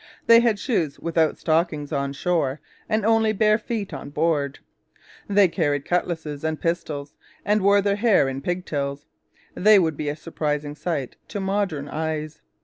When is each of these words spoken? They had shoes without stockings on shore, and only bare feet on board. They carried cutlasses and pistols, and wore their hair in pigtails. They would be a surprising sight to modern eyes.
They 0.25 0.39
had 0.39 0.57
shoes 0.57 0.97
without 0.99 1.37
stockings 1.37 1.91
on 1.93 2.13
shore, 2.13 2.59
and 2.89 3.05
only 3.05 3.33
bare 3.33 3.59
feet 3.59 3.93
on 3.93 4.09
board. 4.09 4.57
They 5.29 5.47
carried 5.47 5.85
cutlasses 5.85 6.43
and 6.43 6.59
pistols, 6.59 7.13
and 7.45 7.61
wore 7.61 7.83
their 7.83 7.97
hair 7.97 8.27
in 8.27 8.41
pigtails. 8.41 9.05
They 9.53 9.77
would 9.77 9.97
be 9.97 10.09
a 10.09 10.15
surprising 10.15 10.73
sight 10.73 11.17
to 11.27 11.39
modern 11.39 11.87
eyes. 11.87 12.41